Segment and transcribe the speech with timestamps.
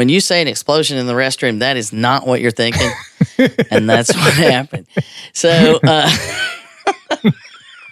[0.00, 2.90] when you say an explosion in the restroom, that is not what you're thinking,
[3.70, 4.86] and that's what happened.
[5.34, 5.78] So.
[5.86, 6.10] Uh,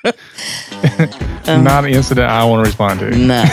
[1.47, 3.11] Not an incident I want to respond to.
[3.11, 3.45] No.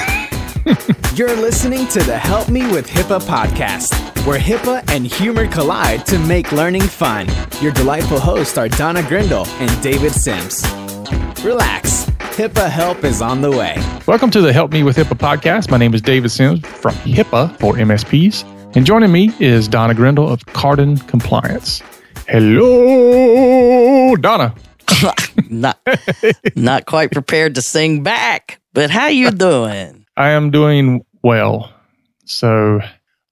[1.15, 6.17] You're listening to the Help Me with HIPAA podcast, where HIPAA and humor collide to
[6.17, 7.27] make learning fun.
[7.61, 10.63] Your delightful hosts are Donna Grindle and David Sims.
[11.45, 12.05] Relax,
[12.37, 13.75] HIPAA help is on the way.
[14.07, 15.69] Welcome to the Help Me with HIPAA podcast.
[15.69, 18.43] My name is David Sims from HIPAA for MSPs.
[18.75, 21.83] And joining me is Donna Grindle of Kardon Compliance.
[22.27, 24.55] Hello, Donna.
[25.51, 25.77] not
[26.55, 30.03] not quite prepared to sing back, but how you doing?
[30.17, 31.71] I am doing well.
[32.25, 32.79] So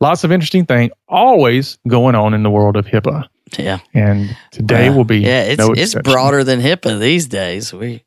[0.02, 3.28] lots of interesting things always going on in the world of HIPAA.
[3.58, 3.80] Yeah.
[3.94, 7.74] And today Well, will be Yeah, it's no it's broader than HIPAA these days.
[7.74, 8.04] We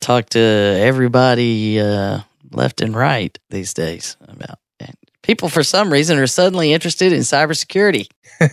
[0.00, 2.20] talk to everybody uh,
[2.52, 7.20] left and right these days about and people for some reason are suddenly interested in
[7.20, 8.08] cybersecurity.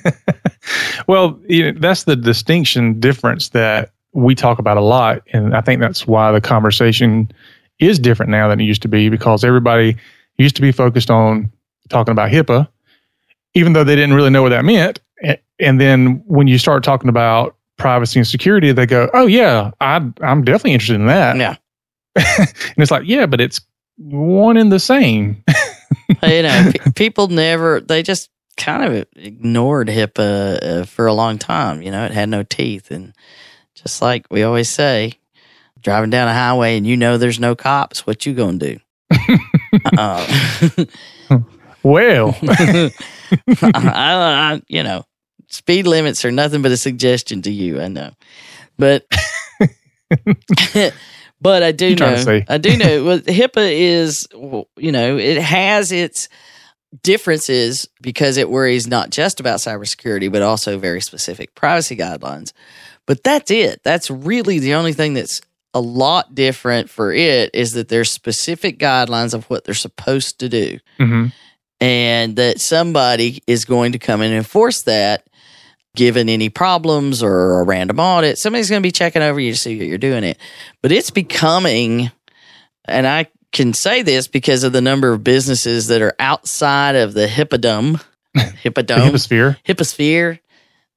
[1.08, 5.24] Well, you know, that's the distinction difference that we talk about a lot.
[5.34, 7.32] And I think that's why the conversation
[7.80, 9.98] is different now than it used to be because everybody
[10.38, 11.52] used to be focused on
[11.90, 12.68] talking about HIPAA,
[13.54, 15.00] even though they didn't really know what that meant.
[15.60, 19.96] And then when you start talking about privacy and security, they go, oh, yeah, I,
[20.22, 21.38] I'm definitely interested in that.
[21.38, 21.56] Yeah.
[22.16, 23.62] and it's like, yeah, but it's
[23.98, 25.44] one and the same.
[26.24, 31.38] you know, pe- people never they just kind of ignored HIPAA uh, for a long
[31.38, 31.82] time.
[31.82, 33.14] You know, it had no teeth, and
[33.76, 35.14] just like we always say,
[35.82, 38.80] driving down a highway and you know there's no cops, what you gonna do?
[39.98, 40.26] uh,
[41.84, 42.92] well, I,
[43.74, 45.06] I, you know,
[45.50, 47.82] speed limits are nothing but a suggestion to you.
[47.82, 48.12] I know,
[48.78, 49.06] but
[51.42, 52.42] but I do You trying to know?
[52.50, 53.04] I do know.
[53.06, 54.28] Well, HIPAA is,
[54.78, 56.30] you know, it has its
[57.04, 62.52] differences because it worries not just about cybersecurity but also very specific privacy guidelines.
[63.06, 63.82] But that's it.
[63.84, 65.42] That's really the only thing that's
[65.76, 70.50] a lot different for it is that there's specific guidelines of what they're supposed to
[70.50, 71.32] do Mhm.
[71.80, 75.28] and that somebody is going to come and enforce that
[75.96, 79.58] given any problems or a random audit somebody's going to be checking over you to
[79.58, 80.38] see that you're doing it
[80.82, 82.12] but it's becoming
[82.86, 87.14] and i can say this because of the number of businesses that are outside of
[87.14, 88.00] the hippodome
[88.62, 89.58] hippodome hipposphere.
[89.64, 90.40] hipposphere,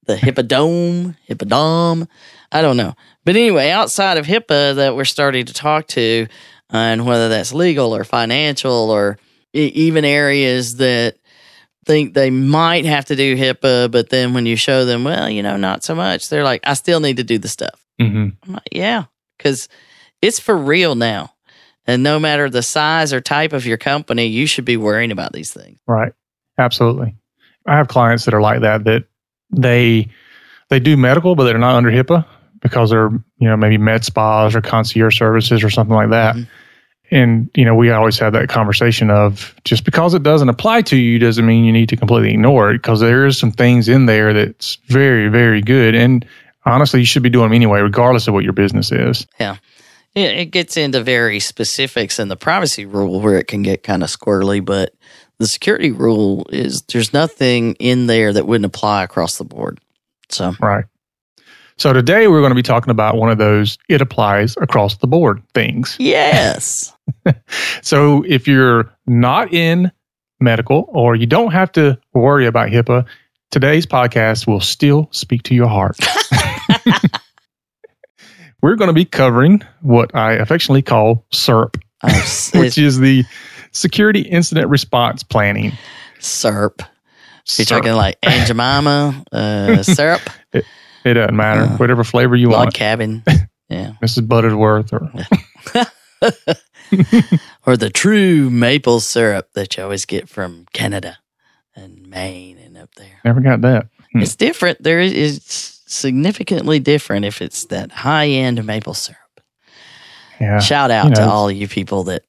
[0.06, 2.08] the hippodome, hippodome.
[2.50, 2.94] I don't know.
[3.24, 6.26] But anyway, outside of HIPAA that we're starting to talk to,
[6.72, 9.18] uh, and whether that's legal or financial or
[9.52, 11.16] even areas that
[11.84, 15.42] think they might have to do HIPAA, but then when you show them, well, you
[15.42, 17.84] know, not so much, they're like, I still need to do the stuff.
[18.00, 19.04] hmm I'm like, yeah,
[19.36, 19.68] because
[20.20, 21.34] it's for real now.
[21.86, 25.32] And no matter the size or type of your company, you should be worrying about
[25.32, 25.80] these things.
[25.86, 26.12] Right.
[26.56, 27.16] Absolutely.
[27.66, 29.04] I have clients that are like that that
[29.50, 30.08] they
[30.68, 32.24] they do medical but they're not under HIPAA
[32.60, 36.36] because they're, you know, maybe med spas or concierge services or something like that.
[36.36, 36.46] Mhm.
[37.12, 40.96] And, you know, we always have that conversation of just because it doesn't apply to
[40.96, 44.06] you doesn't mean you need to completely ignore it because there is some things in
[44.06, 45.94] there that's very, very good.
[45.94, 46.26] And
[46.64, 49.26] honestly, you should be doing them anyway, regardless of what your business is.
[49.38, 49.56] Yeah,
[50.14, 54.08] it gets into very specifics in the privacy rule where it can get kind of
[54.08, 54.94] squirrely, but
[55.38, 59.80] the security rule is there's nothing in there that wouldn't apply across the board.
[60.30, 60.86] So, Right.
[61.78, 65.06] So today we're going to be talking about one of those it applies across the
[65.06, 65.96] board things.
[65.98, 66.94] yes.
[67.82, 69.90] So if you're not in
[70.40, 73.04] medical or you don't have to worry about HIPAA,
[73.50, 75.96] today's podcast will still speak to your heart.
[78.62, 83.24] We're going to be covering what I affectionately call SIRP, s- which is the
[83.72, 85.72] Security Incident Response Planning.
[86.20, 86.80] syrup.
[87.58, 90.20] You're talking like Aunt Jemima, uh, syrup,
[90.52, 90.64] it
[91.04, 91.62] doesn't matter.
[91.62, 92.74] Uh, Whatever flavor you log want.
[92.74, 93.24] cabin.
[93.68, 93.94] Yeah.
[94.00, 94.28] Mrs.
[94.28, 95.10] Butterworth or
[97.66, 101.18] or the true maple syrup that you always get from Canada
[101.74, 103.20] and Maine and up there.
[103.24, 103.88] never got that.
[104.12, 104.22] Hmm.
[104.22, 104.82] It's different.
[104.82, 109.18] There is it's significantly different if it's that high end maple syrup.
[110.40, 110.58] Yeah.
[110.58, 112.24] Shout out you to all you people that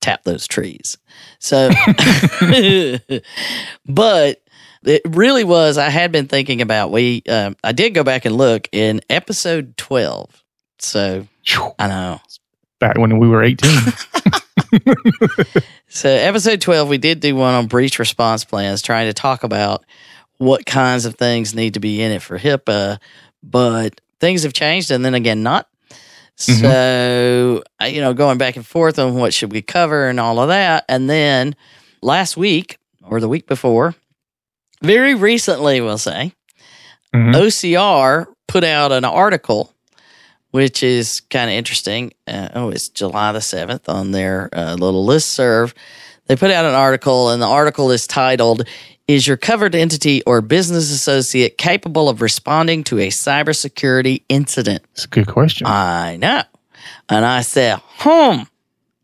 [0.00, 0.98] tap those trees.
[1.38, 1.70] So,
[3.86, 4.42] but
[4.84, 5.78] it really was.
[5.78, 7.22] I had been thinking about we.
[7.28, 10.42] Um, I did go back and look in episode twelve.
[10.78, 11.26] So.
[11.78, 12.20] I know.
[12.80, 13.70] Back when we were 18.
[15.88, 19.84] So episode twelve, we did do one on breach response plans, trying to talk about
[20.38, 22.98] what kinds of things need to be in it for HIPAA,
[23.42, 25.68] but things have changed, and then again, not.
[26.36, 30.38] So I- you know, going back and forth on what should we cover and all
[30.38, 31.56] of that, and then
[32.02, 33.94] last week or the week before,
[34.82, 36.32] very recently, we'll say,
[37.14, 37.34] Mhm.
[37.34, 39.74] OCR put out an article,
[40.50, 42.12] which is kind of interesting.
[42.26, 45.74] Uh, oh, it's July the 7th on their uh, little list serve.
[46.26, 48.64] They put out an article, and the article is titled,
[49.08, 54.84] Is Your Covered Entity or Business Associate Capable of Responding to a Cybersecurity Incident?
[54.92, 55.66] It's a good question.
[55.66, 56.42] I know.
[57.08, 58.42] And I said, Hmm,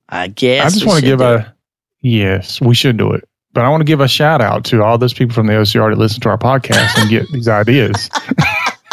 [0.09, 0.67] I guess.
[0.67, 1.53] I just want to give a
[2.01, 3.29] yes, we should do it.
[3.53, 5.91] But I want to give a shout out to all those people from the OCR
[5.91, 8.11] that listen to our podcast and get these ideas.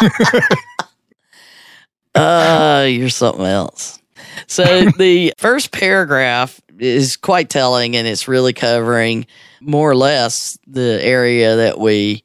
[2.14, 4.00] Uh, you're something else.
[4.46, 9.26] So the first paragraph is quite telling, and it's really covering
[9.60, 12.22] more or less the area that we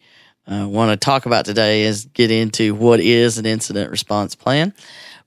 [0.47, 1.83] uh, want to talk about today.
[1.83, 4.74] Is get into what is an incident response plan,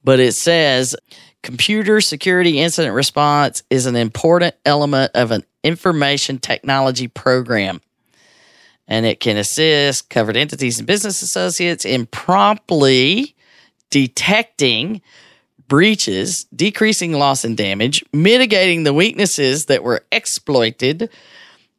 [0.04, 0.96] but it says
[1.42, 7.80] computer security incident response is an important element of an information technology program.
[8.88, 13.31] And it can assist covered entities and business associates in promptly
[13.92, 15.02] detecting
[15.68, 21.10] breaches, decreasing loss and damage, mitigating the weaknesses that were exploited,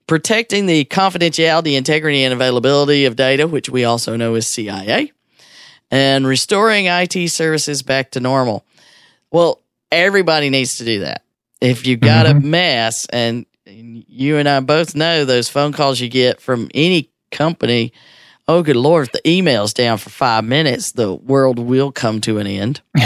[0.07, 5.12] protecting the confidentiality, integrity, and availability of data, which we also know as CIA,
[5.92, 8.63] and restoring IT services back to normal.
[9.31, 9.59] Well,
[9.92, 11.24] everybody needs to do that.
[11.62, 12.51] If you got a mm-hmm.
[12.51, 17.92] mess, and you and I both know those phone calls you get from any company,
[18.48, 22.40] oh, good Lord, if the email's down for five minutes, the world will come to
[22.40, 22.81] an end.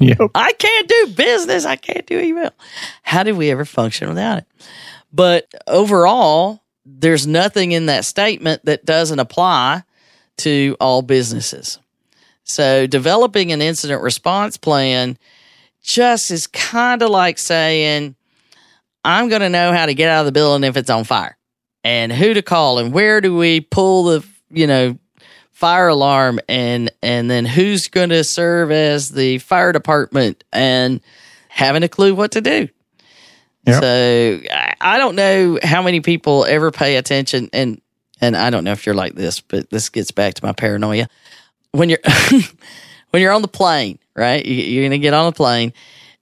[0.00, 0.18] yep.
[0.34, 1.64] I can't do business.
[1.64, 2.50] I can't do email.
[3.02, 4.46] How did we ever function without it?
[5.12, 9.84] But overall, there's nothing in that statement that doesn't apply
[10.38, 11.78] to all businesses.
[12.42, 15.16] So developing an incident response plan
[15.82, 18.16] just is kind of like saying,
[19.04, 21.36] I'm going to know how to get out of the building if it's on fire
[21.84, 24.98] and who to call and where do we pull the, you know,
[25.52, 31.00] fire alarm and and then who's going to serve as the fire department and
[31.48, 32.68] having a clue what to do.
[33.66, 33.82] Yep.
[33.82, 37.80] So I, I don't know how many people ever pay attention and
[38.20, 41.08] and I don't know if you're like this, but this gets back to my paranoia.
[41.72, 42.00] When you're
[43.10, 44.44] when you're on the plane, right?
[44.44, 45.72] You, you're going to get on a plane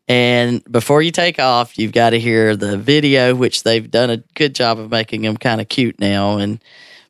[0.09, 4.17] and before you take off, you've got to hear the video, which they've done a
[4.35, 6.63] good job of making them kind of cute now and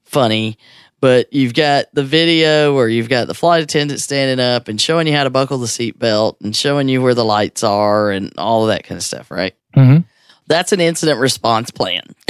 [0.04, 0.58] funny.
[1.00, 5.08] But you've got the video where you've got the flight attendant standing up and showing
[5.08, 8.62] you how to buckle the seatbelt and showing you where the lights are and all
[8.62, 9.54] of that kind of stuff, right?
[9.74, 9.98] hmm
[10.46, 12.02] That's an incident response plan.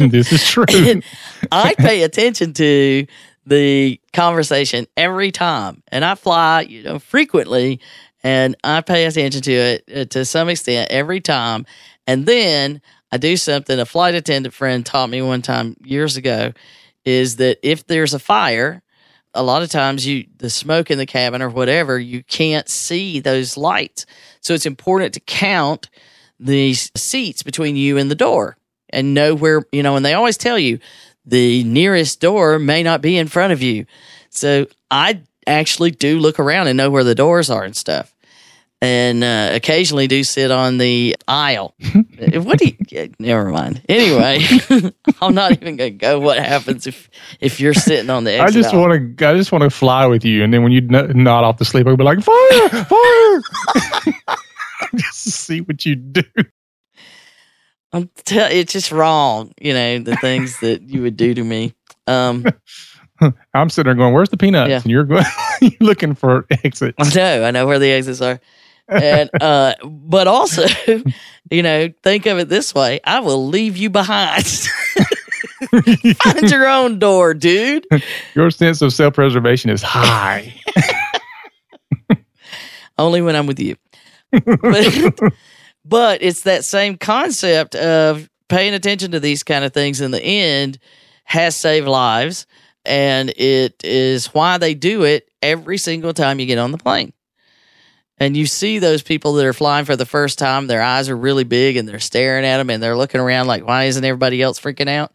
[0.00, 0.64] this is true.
[0.68, 1.04] And
[1.52, 3.06] I pay attention to
[3.46, 7.80] the conversation every time, and I fly, you know, frequently,
[8.22, 11.66] and I pay attention to it uh, to some extent every time.
[12.06, 12.80] And then
[13.12, 16.52] I do something a flight attendant friend taught me one time years ago
[17.04, 18.82] is that if there's a fire,
[19.32, 23.20] a lot of times you the smoke in the cabin or whatever, you can't see
[23.20, 24.06] those lights.
[24.40, 25.88] So it's important to count
[26.38, 28.56] the seats between you and the door
[28.90, 30.78] and know where, you know, and they always tell you
[31.24, 33.86] the nearest door may not be in front of you.
[34.30, 35.22] So I
[35.52, 38.14] actually do look around and know where the doors are and stuff.
[38.82, 41.74] And uh, occasionally do sit on the aisle.
[42.32, 43.10] what do you?
[43.18, 43.82] Never mind.
[43.90, 44.40] Anyway,
[45.20, 46.18] I'm not even gonna go.
[46.18, 47.10] What happens if
[47.40, 49.28] if you're sitting on the I just want to.
[49.28, 51.64] I just want to fly with you, and then when you n- nod off to
[51.66, 52.68] sleep, I'll be like, "Fire!
[52.84, 53.42] Fire!"
[54.96, 56.22] just to see what you do.
[57.92, 59.52] I'm tell it's just wrong.
[59.60, 61.74] You know the things that you would do to me.
[62.06, 62.46] Um,
[63.54, 64.76] I'm sitting there going, "Where's the peanuts?" Yeah.
[64.76, 65.24] And you're going,
[65.60, 66.96] you're looking for exits.
[66.98, 68.40] I know, I know where the exits are.
[68.88, 70.66] And uh but also,
[71.50, 73.00] you know, think of it this way.
[73.04, 74.46] I will leave you behind.
[75.70, 77.86] Find your own door, dude.
[78.34, 80.54] Your sense of self-preservation is high.
[82.98, 83.76] Only when I'm with you.
[84.32, 85.32] But,
[85.84, 90.22] but it's that same concept of paying attention to these kind of things in the
[90.22, 90.78] end
[91.24, 92.46] has saved lives.
[92.84, 97.12] And it is why they do it every single time you get on the plane.
[98.18, 101.16] And you see those people that are flying for the first time, their eyes are
[101.16, 104.42] really big and they're staring at them and they're looking around like, why isn't everybody
[104.42, 105.12] else freaking out?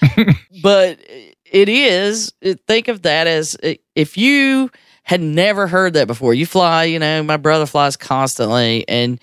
[0.62, 0.98] but
[1.44, 2.32] it is,
[2.66, 3.56] think of that as
[3.94, 4.70] if you
[5.02, 9.20] had never heard that before, you fly, you know, my brother flies constantly and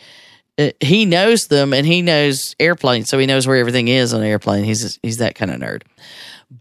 [0.57, 4.21] uh, he knows them and he knows airplanes, so he knows where everything is on
[4.21, 4.63] an airplane.
[4.63, 5.81] He's he's that kind of nerd.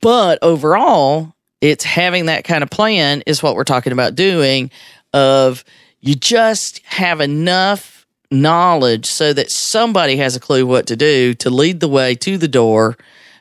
[0.01, 4.71] But overall, it's having that kind of plan is what we're talking about doing
[5.13, 5.65] of
[6.01, 11.51] you just have enough knowledge so that somebody has a clue what to do to
[11.51, 12.97] lead the way to the door.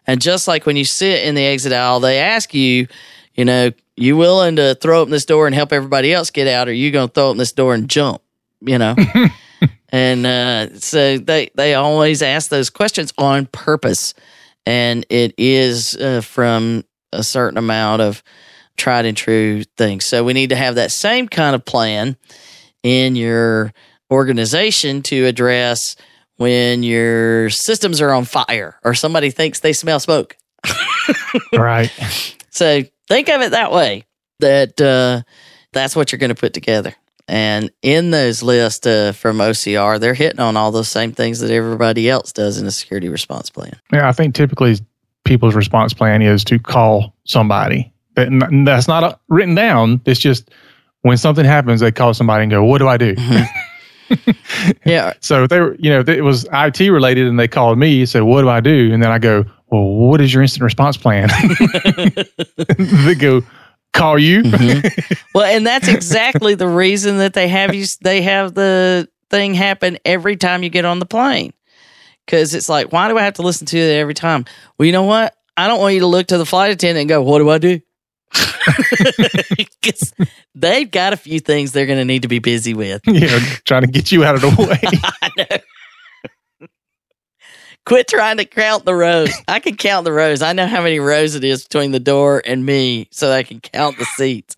[0.05, 2.87] And just like when you sit in the exit aisle, they ask you,
[3.33, 6.67] you know, you willing to throw open this door and help everybody else get out,
[6.67, 8.21] or you going to throw open this door and jump,
[8.61, 8.95] you know?
[9.89, 14.13] and uh, so they, they always ask those questions on purpose.
[14.65, 18.23] And it is uh, from a certain amount of
[18.77, 20.05] tried and true things.
[20.05, 22.17] So we need to have that same kind of plan
[22.83, 23.73] in your
[24.11, 25.95] organization to address
[26.37, 30.37] when your systems are on fire or somebody thinks they smell smoke.
[31.53, 31.91] right.
[32.49, 34.05] So think of it that way
[34.39, 35.21] that uh,
[35.73, 36.95] that's what you're going to put together.
[37.31, 41.49] And in those lists uh, from OCR, they're hitting on all those same things that
[41.49, 43.79] everybody else does in a security response plan.
[43.93, 44.75] Yeah, I think typically
[45.23, 47.89] people's response plan is to call somebody.
[48.15, 50.01] That's not uh, written down.
[50.03, 50.51] It's just
[51.03, 54.31] when something happens, they call somebody and go, "What do I do?" Mm-hmm.
[54.85, 55.13] yeah.
[55.21, 58.05] So they were, you know, it was IT related, and they called me.
[58.05, 60.97] Said, "What do I do?" And then I go, "Well, what is your incident response
[60.97, 61.29] plan?"
[62.77, 63.41] they go,
[63.93, 65.15] "Call you." Mm-hmm.
[65.33, 67.85] Well, and that's exactly the reason that they have you.
[68.01, 71.53] They have the thing happen every time you get on the plane
[72.25, 74.43] because it's like, why do I have to listen to it every time?
[74.77, 75.35] Well, you know what?
[75.55, 77.57] I don't want you to look to the flight attendant and go, "What do I
[77.57, 77.79] do?"
[79.81, 80.13] Because
[80.55, 83.01] they've got a few things they're going to need to be busy with.
[83.05, 85.61] Yeah, trying to get you out of the way.
[87.85, 89.33] Quit trying to count the rows.
[89.47, 90.41] I can count the rows.
[90.41, 93.59] I know how many rows it is between the door and me, so I can
[93.59, 94.55] count the seats.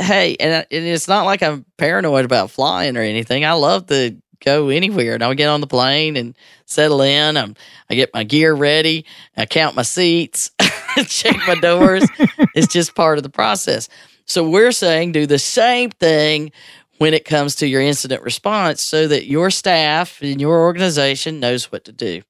[0.00, 3.44] hey, and, uh, and it's not like I'm paranoid about flying or anything.
[3.44, 7.36] I love to go anywhere, and I'll get on the plane and settle in.
[7.36, 7.56] I'm,
[7.90, 9.04] I get my gear ready.
[9.36, 10.50] I count my seats.
[11.06, 12.08] check my doors.
[12.54, 13.88] it's just part of the process.
[14.24, 16.52] So we're saying do the same thing
[16.98, 21.70] when it comes to your incident response so that your staff and your organization knows
[21.70, 22.22] what to do.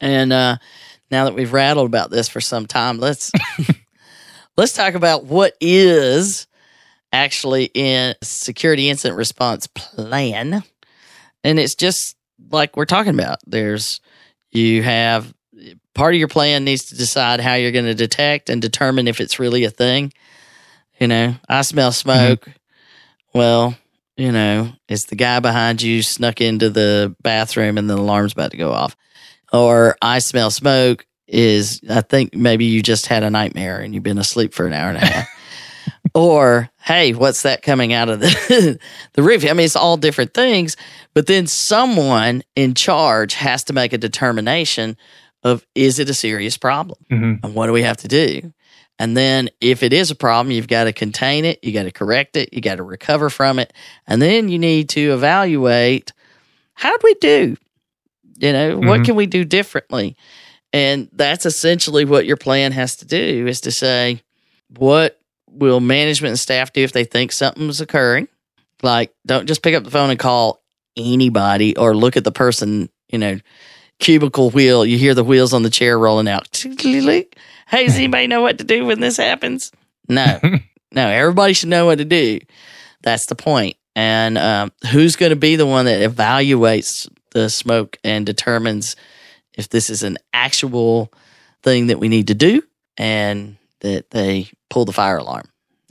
[0.00, 0.56] And uh,
[1.10, 3.32] now that we've rattled about this for some time, let's
[4.56, 6.46] let's talk about what is
[7.12, 10.62] actually in security incident response plan.
[11.44, 12.16] And it's just
[12.50, 13.38] like we're talking about.
[13.46, 14.00] There's
[14.50, 15.32] you have
[15.94, 19.20] part of your plan needs to decide how you're going to detect and determine if
[19.20, 20.12] it's really a thing.
[20.98, 22.10] You know, I smell mm-hmm.
[22.10, 22.40] smoke.
[22.42, 23.38] Mm-hmm.
[23.38, 23.76] Well,
[24.16, 28.52] you know, it's the guy behind you snuck into the bathroom and the alarm's about
[28.52, 28.96] to go off.
[29.52, 34.02] Or I smell smoke is I think maybe you just had a nightmare and you've
[34.02, 35.28] been asleep for an hour and a half.
[36.14, 38.78] or hey, what's that coming out of the
[39.14, 39.44] the roof?
[39.44, 40.76] I mean, it's all different things,
[41.14, 44.96] but then someone in charge has to make a determination
[45.46, 47.44] of is it a serious problem mm-hmm.
[47.44, 48.52] and what do we have to do
[48.98, 51.92] and then if it is a problem you've got to contain it you got to
[51.92, 53.72] correct it you got to recover from it
[54.08, 56.12] and then you need to evaluate
[56.74, 57.56] how do we do
[58.38, 58.88] you know mm-hmm.
[58.88, 60.16] what can we do differently
[60.72, 64.20] and that's essentially what your plan has to do is to say
[64.76, 68.28] what will management and staff do if they think something's occurring
[68.82, 70.62] like don't just pick up the phone and call
[70.96, 73.38] anybody or look at the person you know
[73.98, 74.84] cubicle wheel.
[74.84, 76.50] You hear the wheels on the chair rolling out.
[77.68, 79.72] Hey, does anybody know what to do when this happens?
[80.08, 80.38] No,
[80.92, 81.08] no.
[81.08, 82.40] Everybody should know what to do.
[83.02, 83.76] That's the point.
[83.94, 88.96] And um, who's going to be the one that evaluates the smoke and determines
[89.52, 91.12] if this is an actual
[91.62, 92.62] thing that we need to do
[92.96, 95.44] and that they pull the fire alarm,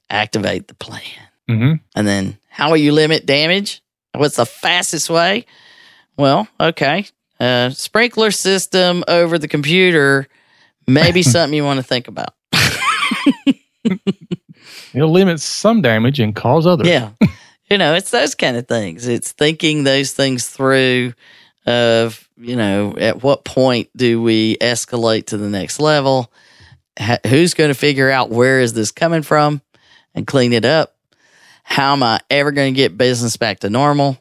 [0.10, 1.02] activate the plan.
[1.48, 1.74] Mm-hmm.
[1.96, 3.84] And then how will you limit damage?
[4.16, 5.46] What's the fastest way?
[6.18, 7.06] Well, okay,
[7.40, 10.28] uh, sprinkler system over the computer
[10.88, 12.34] maybe something you want to think about.
[14.96, 16.88] It'll limit some damage and cause others.
[16.88, 17.12] Yeah.
[17.70, 19.08] you know, it's those kind of things.
[19.08, 21.14] It's thinking those things through
[21.66, 26.32] of, you know, at what point do we escalate to the next level?
[27.28, 29.62] who's going to figure out where is this coming from
[30.14, 30.96] and clean it up?
[31.64, 34.18] How am I ever going to get business back to normal?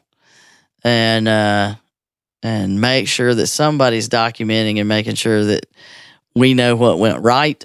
[0.83, 1.75] And uh,
[2.43, 5.65] and make sure that somebody's documenting and making sure that
[6.35, 7.63] we know what went right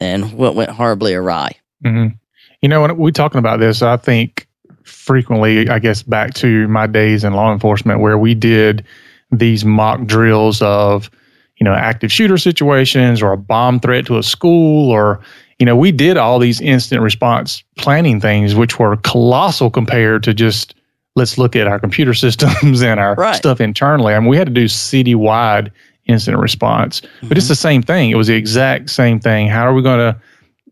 [0.00, 1.52] and what went horribly awry.
[1.84, 2.14] Mm-hmm.
[2.60, 4.46] You know, when we're talking about this, I think
[4.82, 8.84] frequently, I guess, back to my days in law enforcement where we did
[9.32, 11.10] these mock drills of,
[11.56, 15.20] you know, active shooter situations or a bomb threat to a school or,
[15.58, 20.34] you know, we did all these instant response planning things, which were colossal compared to
[20.34, 20.74] just
[21.16, 23.36] let's look at our computer systems and our right.
[23.36, 24.14] stuff internally.
[24.14, 25.72] I mean, we had to do city-wide
[26.06, 27.28] incident response, mm-hmm.
[27.28, 27.52] but it's mm-hmm.
[27.52, 28.10] the same thing.
[28.10, 29.48] It was the exact same thing.
[29.48, 30.20] How are we going to,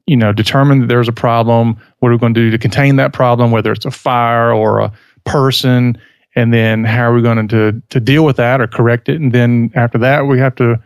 [0.07, 1.77] you know, determine that there's a problem?
[2.01, 4.81] What are we going to do to contain that problem, whether it's a fire or
[4.81, 4.93] a
[5.25, 5.97] person?
[6.37, 9.33] And then how are we going to to deal with that or correct it, and
[9.33, 10.81] then after that we have to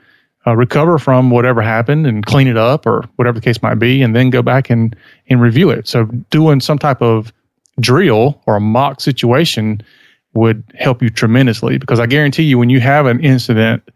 [0.46, 4.02] uh, recover from whatever happened and clean it up or whatever the case might be,
[4.02, 4.96] and then go back and
[5.28, 5.88] and review it.
[5.88, 7.32] So doing some type of
[7.80, 9.82] drill or a mock situation
[10.34, 13.88] would help you tremendously because I guarantee you when you have an incident,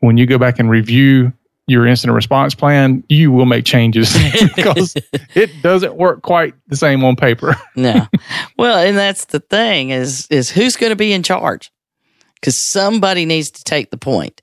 [0.00, 1.32] when you go back and review
[1.72, 4.16] your incident response plan, you will make changes
[4.56, 4.94] because
[5.34, 7.56] it doesn't work quite the same on paper.
[7.76, 8.06] no.
[8.56, 11.72] Well, and that's the thing is is who's going to be in charge?
[12.42, 14.42] Cuz somebody needs to take the point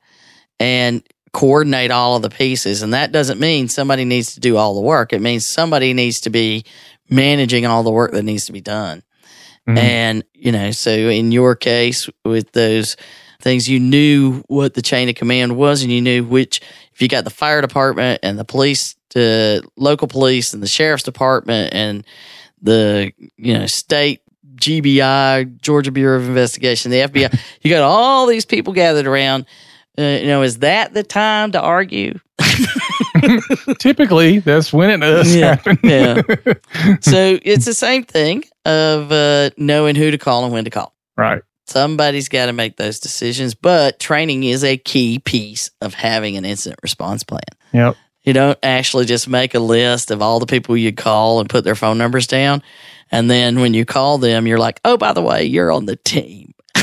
[0.60, 4.74] and coordinate all of the pieces and that doesn't mean somebody needs to do all
[4.74, 5.14] the work.
[5.14, 6.66] It means somebody needs to be
[7.10, 9.04] managing all the work that needs to be done.
[9.68, 9.78] Mm-hmm.
[9.78, 12.96] And, you know, so in your case with those
[13.42, 16.62] things, you knew what the chain of command was and you knew which,
[17.00, 21.04] if you got the fire department and the police, the local police and the sheriff's
[21.04, 22.06] department and
[22.62, 24.20] the, you know, state
[24.56, 29.46] GBI, Georgia Bureau of Investigation, the FBI, you got all these people gathered around.
[29.98, 32.20] Uh, you know, is that the time to argue?
[33.80, 35.80] Typically, that's when it does yeah, happen.
[35.82, 36.22] yeah.
[37.00, 40.94] So it's the same thing of uh, knowing who to call and when to call.
[41.16, 41.42] Right.
[41.70, 46.44] Somebody's got to make those decisions, but training is a key piece of having an
[46.46, 47.42] incident response plan.
[47.74, 47.96] Yep.
[48.24, 51.64] You don't actually just make a list of all the people you call and put
[51.64, 52.64] their phone numbers down.
[53.12, 55.96] And then when you call them, you're like, oh, by the way, you're on the
[55.96, 56.54] team.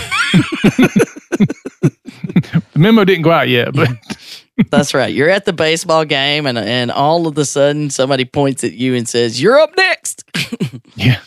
[2.73, 3.89] the memo didn't go out yet, but
[4.71, 5.13] that's right.
[5.13, 8.95] You're at the baseball game, and and all of a sudden somebody points at you
[8.95, 10.25] and says, "You're up next."
[10.95, 11.21] yeah.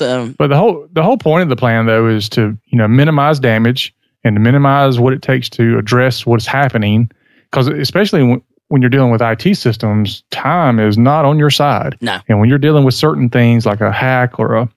[0.00, 2.88] So, but the whole the whole point of the plan though is to you know
[2.88, 7.10] minimize damage and to minimize what it takes to address what's happening,
[7.50, 11.98] because especially when, when you're dealing with IT systems, time is not on your side.
[12.00, 12.18] No.
[12.28, 14.68] And when you're dealing with certain things like a hack or a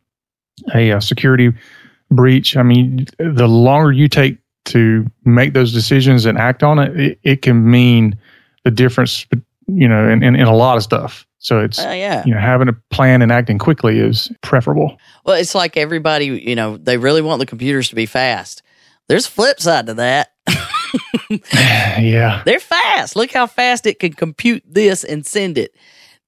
[0.75, 1.53] a, a security
[2.11, 6.99] breach, I mean, the longer you take to make those decisions and act on it,
[6.99, 8.17] it, it can mean
[8.65, 9.25] the difference,
[9.67, 11.25] you know, in, in, in a lot of stuff.
[11.39, 12.23] So it's uh, yeah.
[12.25, 14.97] you know having a plan and acting quickly is preferable.
[15.25, 18.63] Well, it's like everybody, you know, they really want the computers to be fast.
[19.09, 20.29] There's a flip side to that.
[21.99, 22.41] yeah.
[22.45, 23.15] They're fast.
[23.15, 25.75] Look how fast it can compute this and send it.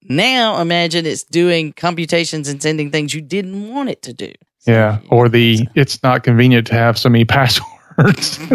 [0.03, 4.33] Now imagine it's doing computations and sending things you didn't want it to do.
[4.59, 4.99] So, yeah.
[5.09, 8.37] Or the it's not convenient to have so many passwords.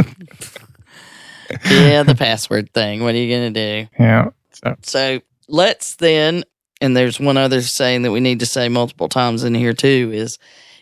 [1.70, 3.02] yeah, the password thing.
[3.02, 3.88] What are you going to do?
[3.98, 4.30] Yeah.
[4.62, 4.76] So.
[4.82, 6.44] so let's then
[6.80, 10.10] and there's one other saying that we need to say multiple times in here too
[10.12, 10.38] is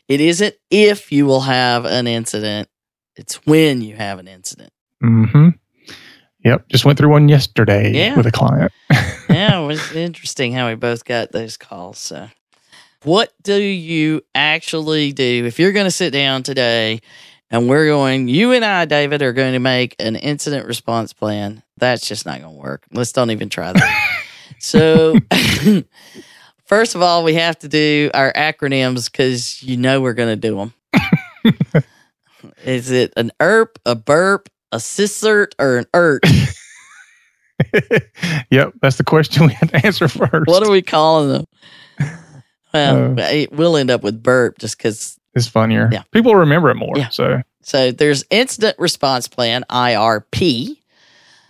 [0.09, 2.69] it isn't if you will have an incident
[3.17, 4.73] it's when you have an incident.
[5.03, 5.49] Mm-hmm.
[6.45, 8.17] Yep just went through one yesterday yeah.
[8.17, 8.73] with a client.
[9.29, 12.29] Yeah it was interesting how we both got those calls so.
[13.05, 15.45] What do you actually do?
[15.47, 17.01] If you're going to sit down today
[17.51, 21.63] and we're going you and i david are going to make an incident response plan
[21.77, 24.25] that's just not going to work let's don't even try that
[24.59, 25.17] so,
[26.65, 30.49] first of all, we have to do our acronyms because you know we're going to
[30.49, 30.75] do them.
[32.65, 36.25] Is it an ERP, a burp, a CSIRT, or an ERT?
[38.51, 40.47] yep, that's the question we have to answer first.
[40.47, 41.45] What are we calling them?
[42.73, 45.89] Well, uh, we'll end up with burp just because it's funnier.
[45.93, 46.95] Yeah, people remember it more.
[46.97, 47.09] Yeah.
[47.09, 50.77] So, so there's incident response plan (IRP),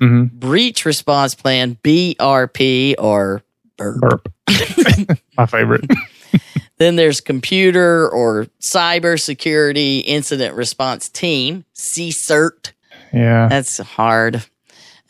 [0.00, 0.24] mm-hmm.
[0.36, 3.42] breach response plan BRP or
[3.76, 4.00] burp.
[4.00, 4.32] burp.
[5.36, 5.84] My favorite.
[6.78, 12.72] then there's computer or cyber security incident response team CSIRT.
[13.12, 14.44] Yeah, that's hard.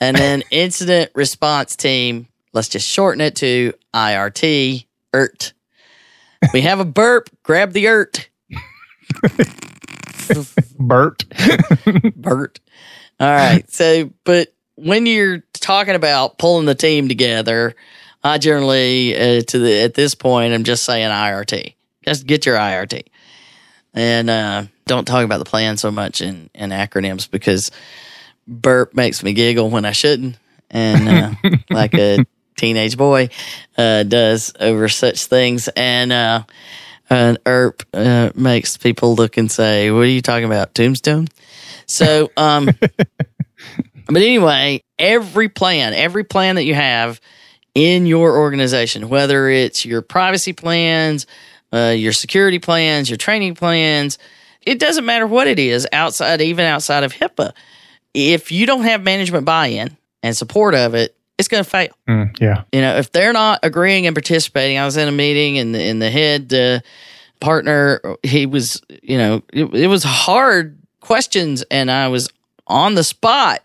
[0.01, 2.29] And then incident response team.
[2.53, 4.87] Let's just shorten it to IRT.
[5.15, 5.53] ERT.
[6.53, 7.31] We have a burp.
[7.43, 8.29] Grab the ERT.
[10.79, 11.25] Bert.
[12.17, 12.61] Bert.
[13.21, 13.71] All right.
[13.71, 17.75] So, but when you're talking about pulling the team together,
[18.23, 21.75] I generally uh, to the at this point I'm just saying IRT.
[22.05, 23.05] Just get your IRT,
[23.95, 27.71] and uh, don't talk about the plan so much in in acronyms because
[28.47, 30.37] burp makes me giggle when I shouldn't,
[30.71, 31.09] and
[31.45, 32.25] uh, like a
[32.57, 33.29] teenage boy
[33.77, 36.13] uh, does over such things, and
[37.11, 41.29] uh, an ERP uh, makes people look and say, "What are you talking about, Tombstone?"
[41.87, 42.67] So, um,
[44.07, 47.21] but anyway, every plan, every plan that you have
[47.75, 51.27] in your organization, whether it's your privacy plans,
[51.73, 54.19] uh, your security plans, your training plans,
[54.63, 57.53] it doesn't matter what it is outside, even outside of HIPAA.
[58.15, 61.91] If you don't have management buy in and support of it, it's going to fail.
[62.09, 62.65] Mm, yeah.
[62.73, 65.81] You know, if they're not agreeing and participating, I was in a meeting and the,
[65.81, 66.81] and the head uh,
[67.41, 72.29] partner, he was, you know, it, it was hard questions and I was
[72.67, 73.63] on the spot,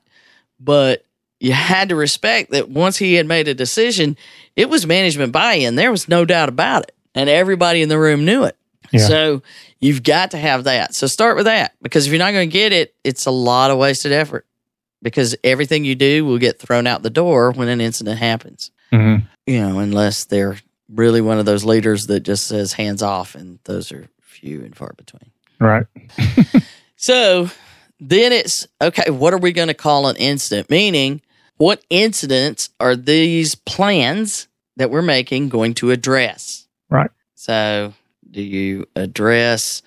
[0.60, 1.04] but
[1.40, 4.16] you had to respect that once he had made a decision,
[4.56, 5.76] it was management buy in.
[5.76, 6.96] There was no doubt about it.
[7.16, 8.56] And everybody in the room knew it.
[8.92, 9.08] Yeah.
[9.08, 9.42] So
[9.80, 10.94] you've got to have that.
[10.94, 13.72] So start with that because if you're not going to get it, it's a lot
[13.72, 14.46] of wasted effort
[15.04, 18.72] because everything you do will get thrown out the door when an incident happens.
[18.92, 20.58] hmm You know, unless they're
[20.90, 24.76] really one of those leaders that just says hands off, and those are few and
[24.76, 25.32] far between.
[25.60, 25.86] Right.
[27.04, 27.50] So
[28.00, 30.70] then it's okay, what are we going to call an incident?
[30.70, 31.22] Meaning,
[31.58, 36.66] what incidents are these plans that we're making going to address?
[36.90, 37.12] Right.
[37.36, 37.94] So,
[38.32, 39.82] do you address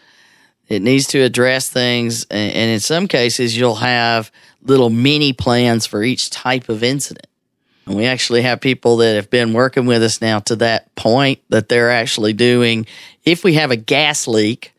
[0.68, 4.30] it needs to address things and, and in some cases you'll have
[4.62, 7.26] little mini plans for each type of incident.
[7.86, 11.40] And we actually have people that have been working with us now to that point
[11.50, 12.86] that they're actually doing
[13.24, 14.72] if we have a gas leak,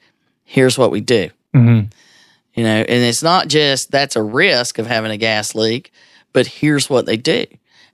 [0.44, 1.30] here's what we do.
[1.54, 1.82] hmm
[2.54, 5.94] You know, and it's not just that's a risk of having a gas leak,
[6.34, 7.46] but here's what they do.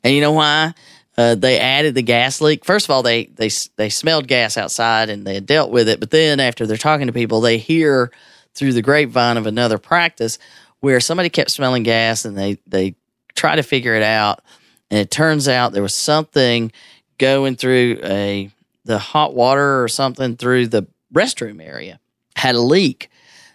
[0.03, 0.73] And you know why?
[1.17, 2.65] Uh, they added the gas leak.
[2.65, 5.99] First of all, they they they smelled gas outside and they had dealt with it.
[5.99, 8.11] But then after they're talking to people, they hear
[8.55, 10.39] through the grapevine of another practice
[10.79, 12.95] where somebody kept smelling gas and they they
[13.35, 14.41] try to figure it out.
[14.89, 16.71] And it turns out there was something
[17.17, 18.49] going through a
[18.85, 21.99] the hot water or something through the restroom area
[22.35, 23.09] had a leak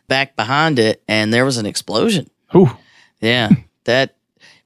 [0.07, 2.31] back behind it and there was an explosion.
[2.55, 2.71] Ooh.
[3.21, 3.51] Yeah.
[3.85, 4.15] That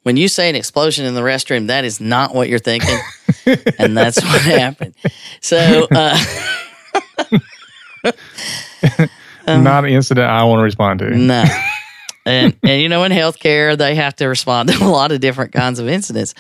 [0.03, 2.99] when you say an explosion in the restroom, that is not what you're thinking.
[3.79, 4.95] and that's what happened.
[5.41, 6.19] So uh
[9.47, 11.11] Um, Not an incident I want to respond to.
[11.17, 11.45] no.
[12.25, 15.51] And and you know in healthcare they have to respond to a lot of different
[15.53, 16.35] kinds of incidents.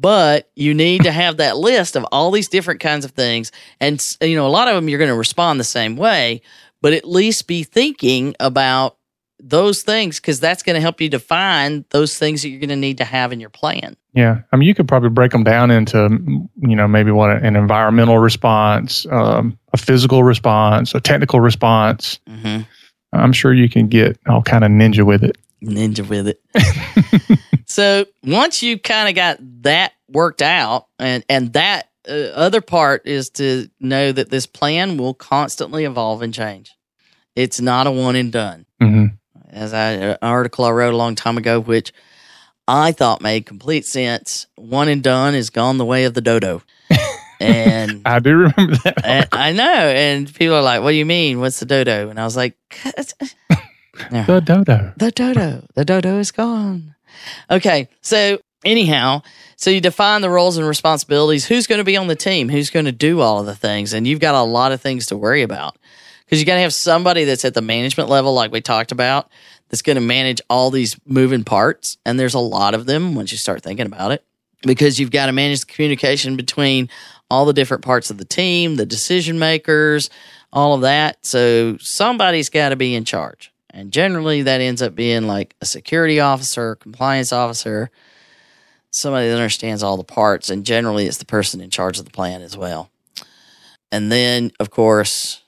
[0.00, 4.04] But you need to have that list of all these different kinds of things and
[4.20, 6.42] you know a lot of them you're going to respond the same way,
[6.82, 8.96] but at least be thinking about
[9.42, 12.76] those things cuz that's going to help you define those things that you're going to
[12.76, 13.96] need to have in your plan.
[14.12, 16.08] Yeah, I mean, you could probably break them down into,
[16.60, 22.18] you know, maybe what an environmental response, um, a physical response, a technical response.
[22.28, 22.66] Mhm.
[23.12, 25.36] I'm sure you can get all kind of ninja with it.
[25.64, 26.40] ninja with it.
[27.66, 33.06] so once you kind of got that worked out, and and that uh, other part
[33.06, 36.72] is to know that this plan will constantly evolve and change.
[37.36, 38.66] It's not a one and done.
[38.80, 39.06] hmm
[39.50, 41.92] As I an article I wrote a long time ago, which
[42.68, 44.46] I thought made complete sense.
[44.56, 46.62] One and done is gone the way of the dodo,
[47.40, 49.28] and I do remember that.
[49.32, 51.40] I know, and people are like, "What do you mean?
[51.40, 52.56] What's the dodo?" And I was like,
[54.10, 54.92] the dodo.
[54.96, 55.66] The dodo.
[55.74, 56.94] The dodo is gone.
[57.50, 57.88] Okay.
[58.00, 59.22] So, anyhow,
[59.56, 61.46] so you define the roles and responsibilities.
[61.46, 62.48] Who's going to be on the team?
[62.48, 63.92] Who's going to do all of the things?
[63.92, 65.76] And you've got a lot of things to worry about
[66.30, 69.28] because you got to have somebody that's at the management level, like we talked about,
[69.68, 71.98] that's going to manage all these moving parts.
[72.06, 74.24] And there's a lot of them once you start thinking about it
[74.62, 76.88] because you've got to manage the communication between
[77.32, 80.08] all the different parts of the team, the decision makers,
[80.52, 81.26] all of that.
[81.26, 83.52] So somebody's got to be in charge.
[83.70, 87.90] And generally that ends up being like a security officer, compliance officer,
[88.92, 90.48] somebody that understands all the parts.
[90.48, 92.88] And generally it's the person in charge of the plan as well.
[93.90, 95.42] And then, of course,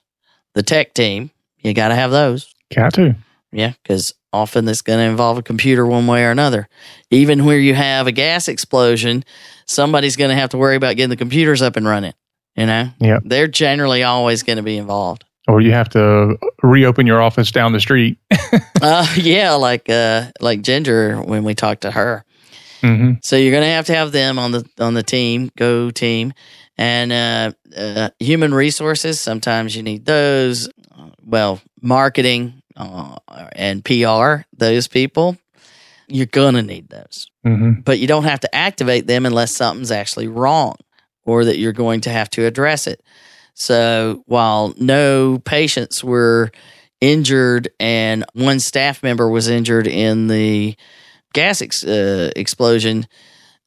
[0.55, 2.53] the tech team, you got to have those.
[2.75, 3.15] Got to.
[3.53, 6.69] Yeah, because often it's going to involve a computer one way or another.
[7.11, 9.25] Even where you have a gas explosion,
[9.67, 12.15] somebody's going to have to worry about getting the computers up and running.
[12.57, 13.23] You know, Yep.
[13.27, 15.25] they're generally always going to be involved.
[15.49, 18.19] Or you have to reopen your office down the street.
[18.83, 22.25] Uh, yeah, like uh, like Ginger when we talked to her.
[22.81, 25.91] hmm So you're going to have to have them on the on the team, go
[25.93, 26.33] team,
[26.77, 29.21] and uh, uh, human resources.
[29.21, 30.69] Sometimes you need those.
[30.69, 33.17] Uh, Well, marketing uh,
[33.55, 35.37] and PR, those people,
[36.09, 37.29] you're going to need those.
[37.45, 40.77] hmm but you don't have to activate them unless something's actually wrong
[41.25, 43.01] or that you're going to have to address it.
[43.55, 46.51] So while no patients were
[47.01, 50.77] injured and one staff member was injured in the
[51.33, 53.07] gas ex- uh, explosion,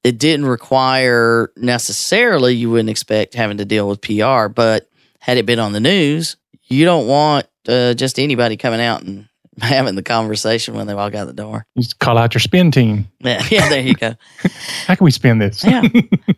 [0.06, 4.88] it didn't require necessarily, you wouldn't expect having to deal with PR, but
[5.20, 9.28] had it been on the news, you don't want uh, just anybody coming out and
[9.60, 11.66] having the conversation when they walk out the door.
[11.74, 13.08] You just call out your spin team.
[13.20, 14.14] Yeah, yeah, there you go.
[14.86, 15.64] How can we spin this?
[15.64, 15.82] Yeah.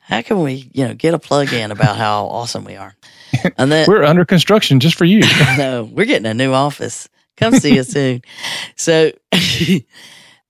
[0.03, 2.95] How can we, you know, get a plug in about how awesome we are?
[3.57, 5.19] And then We're under construction just for you.
[5.57, 7.09] no, we're getting a new office.
[7.35, 8.21] Come see us soon.
[8.77, 9.11] So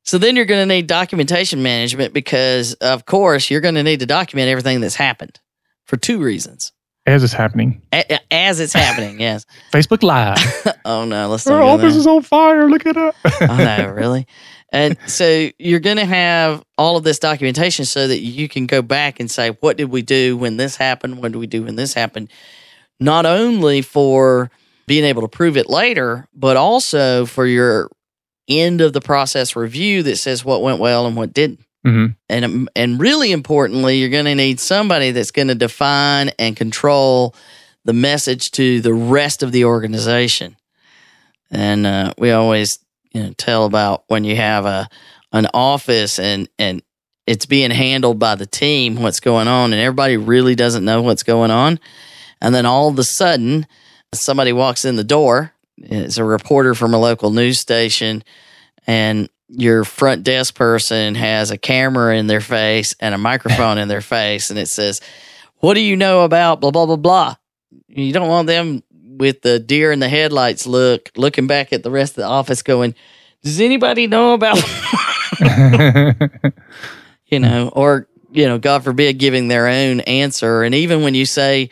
[0.07, 3.99] so then you're going to need documentation management because of course you're going to need
[3.99, 5.39] to document everything that's happened
[5.85, 6.71] for two reasons.
[7.05, 7.81] as it's happening.
[7.93, 9.45] A- as it's happening, yes.
[9.73, 10.37] Facebook Live.
[10.85, 11.99] oh no, let's Our office there.
[11.99, 12.69] is on fire.
[12.69, 13.15] Look it up.
[13.41, 14.25] I know, really.
[14.73, 18.81] And so you're going to have all of this documentation so that you can go
[18.81, 21.21] back and say, what did we do when this happened?
[21.21, 22.29] What did we do when this happened?
[22.99, 24.49] Not only for
[24.87, 27.89] being able to prove it later, but also for your
[28.47, 31.59] end of the process review that says what went well and what didn't.
[31.85, 32.15] Mhm.
[32.29, 36.55] And um, and really importantly, you're going to need somebody that's going to define and
[36.55, 37.35] control
[37.85, 40.57] the message to the rest of the organization.
[41.49, 42.79] And uh, we always
[43.13, 44.89] you know tell about when you have a
[45.31, 46.81] an office and and
[47.25, 51.23] it's being handled by the team what's going on and everybody really doesn't know what's
[51.23, 51.79] going on
[52.41, 53.67] and then all of a sudden
[54.13, 58.23] somebody walks in the door it's a reporter from a local news station
[58.85, 63.87] and your front desk person has a camera in their face and a microphone in
[63.87, 65.01] their face and it says
[65.59, 67.35] what do you know about blah blah blah blah?
[67.87, 71.91] You don't want them with the deer in the headlights look looking back at the
[71.91, 72.93] rest of the office going
[73.43, 74.57] does anybody know about
[77.25, 80.63] you know or you know god forbid giving their own answer?
[80.63, 81.69] And even when you say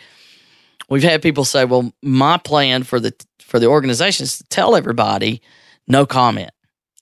[0.89, 3.13] we've had people say well my plan for the
[3.55, 5.41] for the organizations to tell everybody
[5.87, 6.49] no comment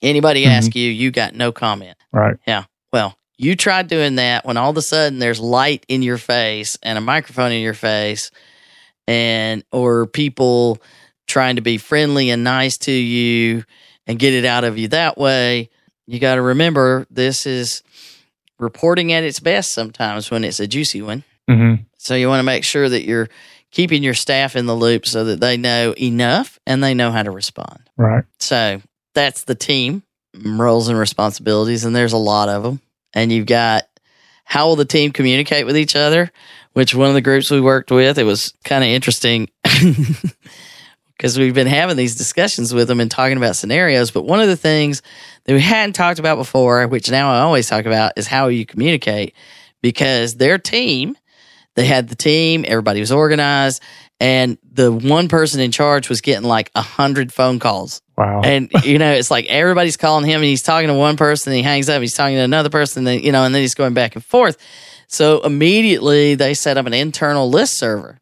[0.03, 0.49] anybody Mhm.
[0.49, 2.35] ask you you got no comment right.
[2.45, 2.65] Yeah.
[2.91, 6.77] Well, you tried doing that when all of a sudden there's light in your face
[6.83, 8.29] and a microphone in your face
[9.07, 10.79] and or people
[11.25, 13.63] trying to be friendly and nice to you
[14.05, 15.71] and get it out of you that way.
[16.05, 17.81] You got to remember this is
[18.59, 21.23] reporting at its best sometimes when it's a juicy one.
[21.49, 23.27] hmm So you want to make sure that you're
[23.73, 27.23] keeping your staff in the loop so that they know enough and they know how
[27.23, 27.89] to respond.
[27.97, 28.23] Right.
[28.39, 28.81] So
[29.15, 30.03] that's the team
[30.35, 32.79] mm, roles and responsibilities, and there's a lot of them.
[33.13, 33.83] And you've got
[34.45, 36.31] how will the team communicate with each other?
[36.73, 39.49] Which one of the groups we worked with, it was kind of interesting
[41.17, 44.11] because we've been having these discussions with them and talking about scenarios.
[44.11, 45.01] But one of the things
[45.45, 48.65] that we hadn't talked about before, which now I always talk about, is how you
[48.65, 49.33] communicate
[49.81, 51.15] because their team,
[51.75, 53.81] they had the team, everybody was organized,
[54.19, 58.41] and the one person in charge was getting like a hundred phone calls Wow.
[58.43, 61.57] and you know, it's like everybody's calling him and he's talking to one person, and
[61.57, 63.93] he hangs up, he's talking to another person, then you know, and then he's going
[63.93, 64.57] back and forth.
[65.07, 68.19] So immediately they set up an internal list server.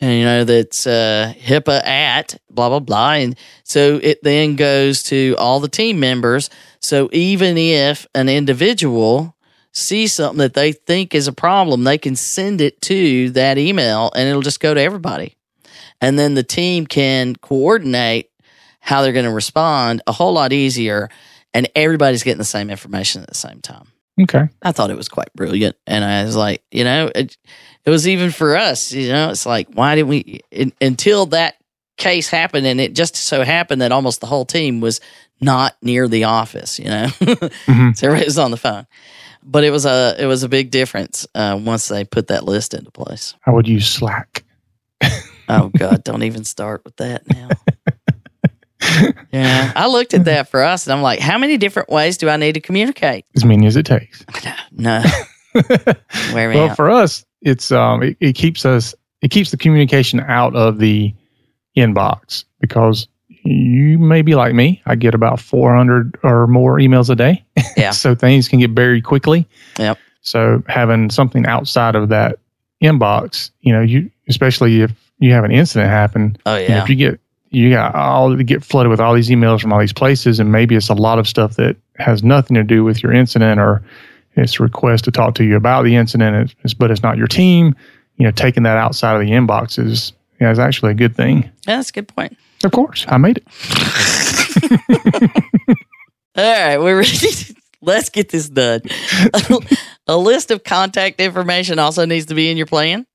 [0.00, 3.12] And you know, that's uh HIPAA at blah blah blah.
[3.14, 6.50] And so it then goes to all the team members.
[6.80, 9.34] So even if an individual
[9.78, 14.10] sees something that they think is a problem, they can send it to that email
[14.14, 15.36] and it'll just go to everybody.
[16.00, 18.30] And then the team can coordinate
[18.80, 21.08] how they're going to respond a whole lot easier
[21.54, 23.86] and everybody's getting the same information at the same time
[24.20, 24.48] okay.
[24.62, 27.36] i thought it was quite brilliant and i was like you know it,
[27.84, 31.56] it was even for us you know it's like why didn't we in, until that
[31.96, 35.00] case happened and it just so happened that almost the whole team was
[35.40, 37.06] not near the office you know
[37.66, 37.96] Mhm.
[37.96, 38.86] so everybody was on the phone
[39.42, 42.74] but it was a it was a big difference uh, once they put that list
[42.74, 44.44] into place I would use Slack.
[45.48, 47.48] Oh God, don't even start with that now.
[49.32, 52.28] yeah, I looked at that for us, and I'm like, how many different ways do
[52.28, 53.24] I need to communicate?
[53.34, 54.24] As many as it takes.
[54.72, 55.02] No,
[56.34, 56.76] well, out.
[56.76, 61.14] for us, it's um, it, it keeps us it keeps the communication out of the
[61.76, 63.08] inbox because
[63.44, 64.82] you may be like me.
[64.86, 67.44] I get about 400 or more emails a day.
[67.76, 67.90] Yeah.
[67.92, 69.46] so things can get buried quickly.
[69.78, 69.98] Yep.
[70.20, 72.38] So having something outside of that
[72.82, 76.96] inbox, you know, you especially if you have an incident happen, oh yeah, if you
[76.96, 77.20] get
[77.50, 80.52] you got all you get flooded with all these emails from all these places, and
[80.52, 83.82] maybe it's a lot of stuff that has nothing to do with your incident, or
[84.34, 87.26] it's a request to talk to you about the incident, it's, but it's not your
[87.26, 87.74] team.
[88.16, 91.44] You know, taking that outside of the inbox is yeah, is actually a good thing.
[91.66, 92.36] Yeah, that's a good point.
[92.64, 93.46] Of course, I made it.
[96.36, 97.16] All right, we're ready.
[97.16, 98.80] to- Let's get this done.
[100.08, 103.06] a list of contact information also needs to be in your plan.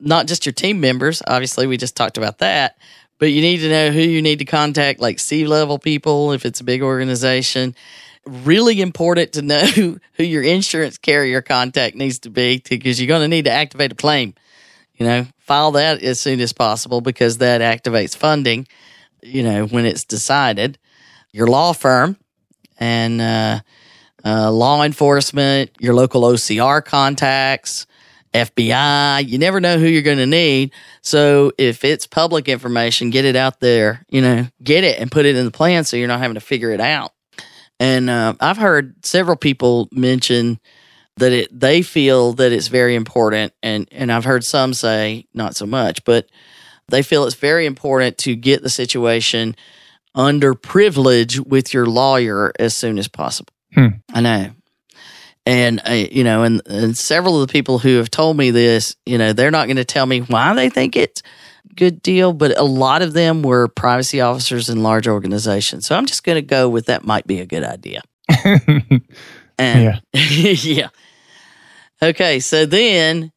[0.00, 1.22] Not just your team members.
[1.26, 2.78] Obviously, we just talked about that.
[3.18, 6.46] But you need to know who you need to contact, like C level people if
[6.46, 7.74] it's a big organization.
[8.26, 13.20] Really important to know who your insurance carrier contact needs to be because you're going
[13.22, 14.34] to need to activate a claim.
[14.94, 18.66] You know, file that as soon as possible because that activates funding,
[19.22, 20.78] you know, when it's decided.
[21.32, 22.18] Your law firm
[22.78, 23.60] and uh,
[24.24, 27.86] uh, law enforcement, your local OCR contacts,
[28.34, 29.26] FBI.
[29.26, 30.72] You never know who you're going to need.
[31.02, 34.04] So if it's public information, get it out there.
[34.08, 36.40] You know, get it and put it in the plan so you're not having to
[36.40, 37.12] figure it out.
[37.80, 40.60] And uh, I've heard several people mention
[41.16, 45.56] that it they feel that it's very important and and I've heard some say not
[45.56, 46.28] so much, but
[46.88, 49.54] they feel it's very important to get the situation
[50.14, 53.52] under privilege with your lawyer as soon as possible.
[53.74, 53.88] Hmm.
[54.12, 54.50] I know.
[55.44, 58.94] And uh, you know, and, and several of the people who have told me this,
[59.04, 61.22] you know, they're not going to tell me why they think it's
[61.70, 65.86] a good deal, but a lot of them were privacy officers in large organizations.
[65.86, 68.02] So I'm just going to go with that might be a good idea.
[69.58, 70.20] And Yeah.
[70.52, 70.88] yeah.
[72.02, 73.30] Okay, so then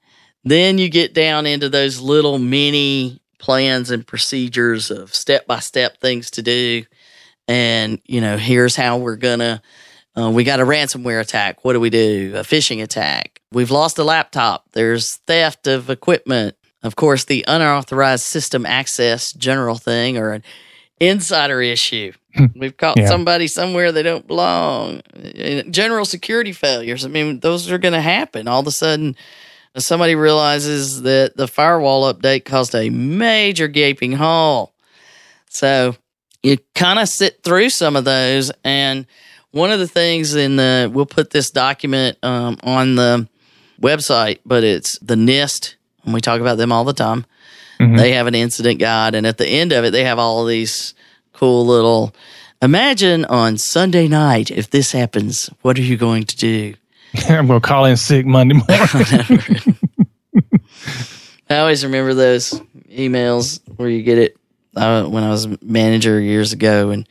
[0.44, 6.00] then you get down into those little mini plans and procedures of step by step
[6.00, 6.84] things to do.
[7.48, 9.62] And, you know, here's how we're gonna
[10.18, 11.64] uh, we got a ransomware attack.
[11.64, 12.32] What do we do?
[12.36, 13.42] A phishing attack.
[13.52, 14.66] We've lost a laptop.
[14.72, 16.56] There's theft of equipment.
[16.82, 20.44] Of course, the unauthorized system access general thing or an
[21.00, 22.12] insider issue.
[22.56, 23.08] We've caught Yeah.
[23.08, 25.02] somebody somewhere they don't belong.
[25.16, 27.06] Uh, General security failures.
[27.06, 28.48] I mean, those are going to happen.
[28.48, 29.16] All of a sudden,
[29.78, 34.74] somebody realizes that the firewall update caused a major gaping hole.
[35.50, 35.96] So
[36.44, 38.52] you kind of sit through some of those.
[38.64, 39.06] And
[39.52, 43.28] one of the things in the, we'll put this document um, on the
[43.82, 47.26] website, but it's the NIST, and we talk about them all the time.
[47.80, 47.98] Mhm.
[47.98, 50.94] They have an incident guide, and at the end of it, they have all these
[51.34, 52.16] cool little.
[52.62, 56.74] Imagine on Sunday night if this happens, what are you going to do?
[57.30, 59.78] I'm going to call in sick Monday morning.
[61.50, 62.60] I always remember those
[62.90, 64.38] emails where you get it
[64.76, 67.08] uh, when I was manager years ago, and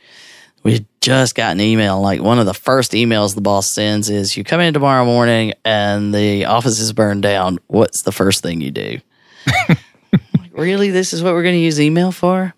[0.63, 2.01] we had just got an email.
[2.01, 5.53] Like one of the first emails the boss sends is, "You come in tomorrow morning
[5.63, 7.59] and the office is burned down.
[7.67, 8.99] What's the first thing you do?"
[10.55, 12.53] Really, this is what we're going to use email for?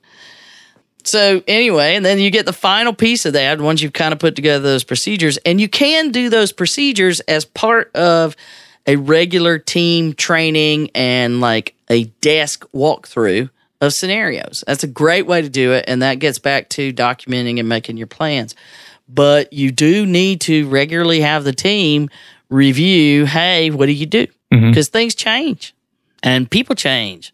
[1.03, 4.19] So anyway, and then you get the final piece of that once you've kind of
[4.19, 8.35] put together those procedures, and you can do those procedures as part of
[8.85, 14.63] a regular team training and like a desk walkthrough of scenarios.
[14.67, 17.97] That's a great way to do it, and that gets back to documenting and making
[17.97, 18.53] your plans.
[19.07, 22.09] But you do need to regularly have the team
[22.49, 23.25] review.
[23.25, 24.27] Hey, what do you do?
[24.51, 24.69] Mm-hmm.
[24.71, 25.73] Because things change,
[26.21, 27.33] and people change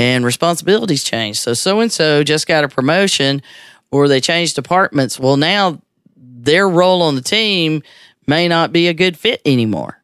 [0.00, 1.38] and responsibilities change.
[1.38, 3.42] So so and so just got a promotion
[3.90, 5.20] or they changed departments.
[5.20, 5.82] Well, now
[6.16, 7.82] their role on the team
[8.26, 10.02] may not be a good fit anymore.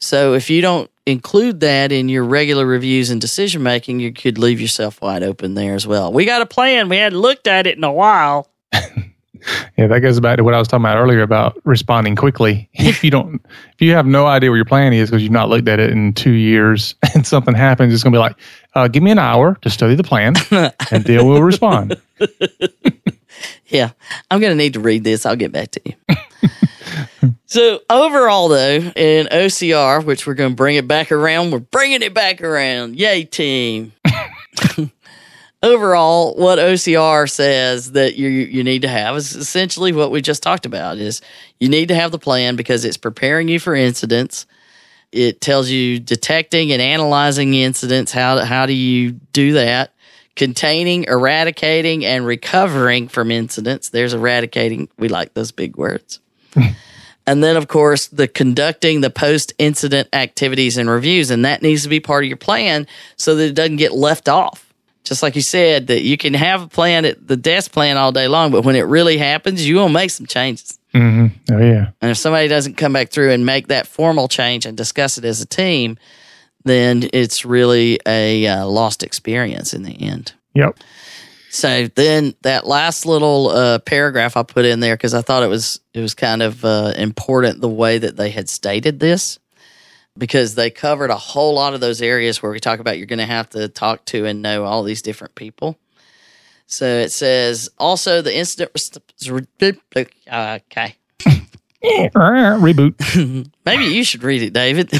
[0.00, 4.36] So if you don't include that in your regular reviews and decision making, you could
[4.36, 6.12] leave yourself wide open there as well.
[6.12, 6.88] We got a plan.
[6.88, 8.50] We hadn't looked at it in a while.
[9.76, 12.68] Yeah, that goes back to what I was talking about earlier about responding quickly.
[12.74, 15.48] If you don't, if you have no idea what your plan is because you've not
[15.48, 18.36] looked at it in two years and something happens, it's going to be like,
[18.76, 20.34] uh, give me an hour to study the plan
[20.90, 22.00] and then we'll respond.
[23.66, 23.90] Yeah,
[24.30, 25.26] I'm going to need to read this.
[25.26, 25.94] I'll get back to you.
[27.46, 32.02] so, overall, though, in OCR, which we're going to bring it back around, we're bringing
[32.02, 32.96] it back around.
[32.96, 33.92] Yay, team.
[35.62, 40.42] overall, what OCR says that you you need to have is essentially what we just
[40.42, 41.20] talked about is
[41.58, 44.46] you need to have the plan because it's preparing you for incidents.
[45.12, 48.12] It tells you detecting and analyzing incidents.
[48.12, 49.94] How how do you do that?
[50.34, 53.88] Containing, eradicating, and recovering from incidents.
[53.88, 54.88] There's eradicating.
[54.98, 56.20] We like those big words.
[57.26, 61.30] and then, of course, the conducting the post incident activities and reviews.
[61.30, 64.28] And that needs to be part of your plan so that it doesn't get left
[64.28, 64.66] off
[65.06, 68.12] just like you said, that you can have a plan at the desk plan all
[68.12, 70.78] day long, but when it really happens, you will make some changes.
[70.96, 71.90] Hmm Oh, yeah.
[72.00, 75.24] And if somebody doesn't come back through and make that formal change and discuss it
[75.24, 75.98] as a team,
[76.64, 80.32] then it's really a uh, lost experience in the end.
[80.54, 80.78] Yep.
[81.50, 85.48] So then that last little uh, paragraph I put in there because I thought it
[85.48, 89.38] was it was kind of uh, important the way that they had stated this
[90.18, 93.18] because they covered a whole lot of those areas where we talk about you're going
[93.18, 95.78] to have to talk to and know all these different people.
[96.66, 98.72] So it says also the incident.
[100.30, 100.96] Uh, okay,
[102.58, 103.50] Reboot.
[103.64, 104.92] maybe you should read it, David.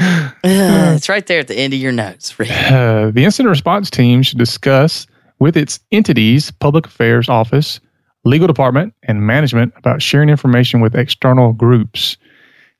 [0.00, 2.38] Uh, it's right there at the end of your notes.
[2.38, 5.06] Uh, the incident response team should discuss
[5.40, 7.80] with its entities, public affairs office,
[8.24, 12.16] legal department, and management about sharing information with external groups.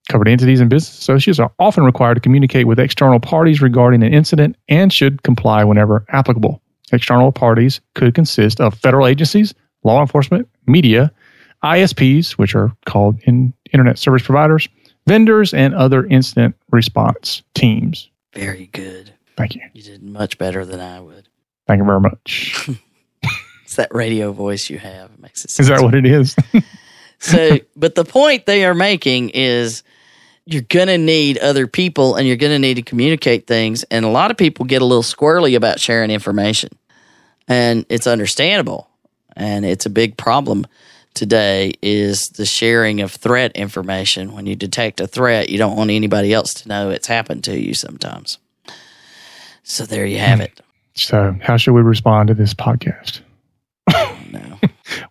[0.09, 4.15] Covered entities and business associates are often required to communicate with external parties regarding an
[4.15, 6.63] incident and should comply whenever applicable.
[6.93, 11.13] External parties could consist of federal agencies, law enforcement, media,
[11.65, 14.69] ISPs, which are called in internet service providers,
[15.07, 18.11] vendors, and other incident response teams.
[18.35, 19.13] Very good.
[19.37, 19.63] Thank you.
[19.73, 21.29] You did much better than I would.
[21.67, 22.69] Thank you very much.
[23.69, 25.11] It's that radio voice you have.
[25.11, 26.35] It makes it Is that what it is?
[27.19, 29.83] so, but the point they are making is
[30.51, 33.83] you're going to need other people and you're going to need to communicate things.
[33.85, 36.71] And a lot of people get a little squirrely about sharing information.
[37.47, 38.89] And it's understandable.
[39.37, 40.67] And it's a big problem
[41.13, 44.33] today is the sharing of threat information.
[44.33, 47.59] When you detect a threat, you don't want anybody else to know it's happened to
[47.59, 48.39] you sometimes.
[49.65, 50.45] So there you have hmm.
[50.45, 50.61] it.
[50.95, 53.21] So, how should we respond to this podcast?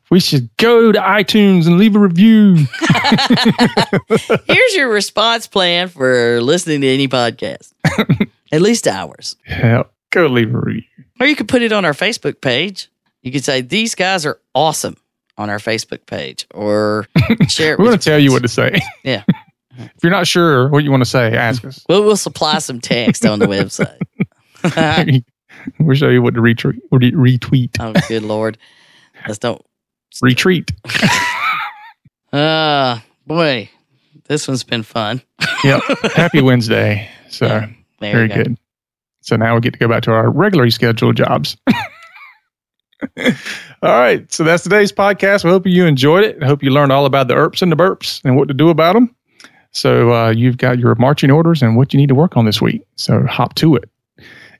[0.10, 2.56] We should go to iTunes and leave a review.
[4.46, 7.74] Here's your response plan for listening to any podcast.
[8.52, 9.36] At least ours.
[9.44, 10.84] Hell, go leave a review.
[11.20, 12.90] Or you could put it on our Facebook page.
[13.22, 14.96] You could say, These guys are awesome
[15.38, 16.48] on our Facebook page.
[16.54, 17.08] Or
[17.50, 18.80] share it We're going to tell you what to say.
[19.04, 19.24] Yeah.
[19.78, 21.86] If you're not sure what you want to say, ask us.
[21.90, 24.00] We'll, we'll supply some text on the website.
[25.80, 26.80] we'll show you what to retweet.
[26.92, 27.76] retweet.
[27.80, 28.58] oh, good Lord.
[29.28, 29.62] Let's don't.
[30.22, 30.72] Retreat.
[32.34, 33.70] Ah, boy,
[34.28, 35.22] this one's been fun.
[35.64, 35.82] Yep.
[36.16, 37.10] Happy Wednesday.
[37.30, 37.68] So, Yeah,
[38.00, 38.36] very go.
[38.36, 38.58] good.
[39.22, 41.58] So now we get to go back to our regularly scheduled jobs.
[43.18, 43.34] all
[43.82, 44.32] right.
[44.32, 45.44] So that's today's podcast.
[45.44, 46.42] We hope you enjoyed it.
[46.44, 48.70] I hope you learned all about the ERPs and the burps and what to do
[48.70, 49.14] about them.
[49.72, 52.62] So uh, you've got your marching orders and what you need to work on this
[52.62, 52.84] week.
[52.96, 53.90] So hop to it.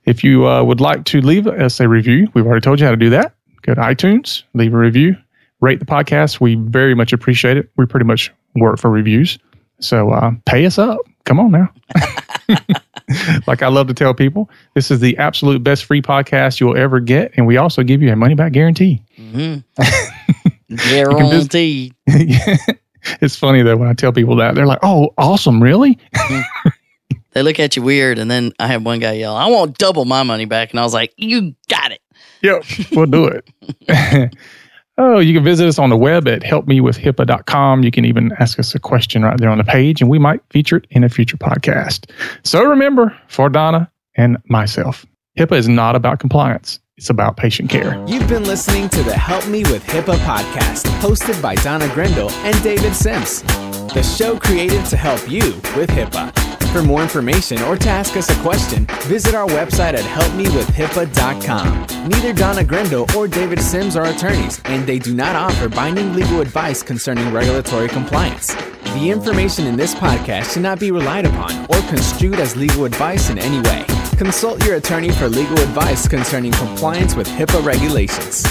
[0.04, 2.90] If you uh, would like to leave us a review, we've already told you how
[2.92, 3.34] to do that.
[3.62, 5.16] Go to iTunes, leave a review,
[5.60, 6.40] rate the podcast.
[6.40, 7.70] We very much appreciate it.
[7.76, 9.38] We pretty much work for reviews.
[9.80, 10.98] So uh, pay us up.
[11.24, 11.68] Come on now.
[13.46, 17.00] like I love to tell people, this is the absolute best free podcast you'll ever
[17.00, 17.32] get.
[17.36, 19.02] And we also give you a money back guarantee.
[19.16, 19.56] hmm
[20.90, 21.94] Guaranteed.
[22.06, 25.62] it's funny though when I tell people that, they're like, oh, awesome.
[25.62, 25.98] Really?
[27.32, 30.04] They look at you weird, and then I had one guy yell, "I want double
[30.04, 32.00] my money back," and I was like, "You got it."
[32.42, 34.34] Yep, we'll do it.
[35.00, 37.84] Oh, you can visit us on the web at helpmewithhipaa.com.
[37.84, 40.40] You can even ask us a question right there on the page, and we might
[40.50, 42.10] feature it in a future podcast.
[42.42, 45.06] So remember, for Donna and myself,
[45.38, 46.80] HIPAA is not about compliance.
[46.96, 48.04] It's about patient care.
[48.08, 52.60] You've been listening to the Help Me with HIPAA podcast, hosted by Donna Grindle and
[52.64, 53.42] David Sims.
[53.94, 56.47] The show created to help you with HIPAA.
[56.72, 62.08] For more information or to ask us a question, visit our website at helpmewithhipaa.com.
[62.08, 66.42] Neither Donna Grindle or David Sims are attorneys, and they do not offer binding legal
[66.42, 68.54] advice concerning regulatory compliance.
[68.94, 73.30] The information in this podcast should not be relied upon or construed as legal advice
[73.30, 73.84] in any way.
[74.18, 78.44] Consult your attorney for legal advice concerning compliance with HIPAA regulations.